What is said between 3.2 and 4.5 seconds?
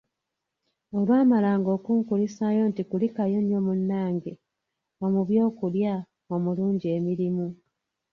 nnyo munnange,